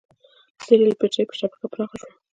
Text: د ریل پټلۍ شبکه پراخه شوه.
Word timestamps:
د 0.65 0.67
ریل 0.79 0.93
پټلۍ 0.99 1.23
شبکه 1.39 1.67
پراخه 1.71 1.95
شوه. 2.01 2.11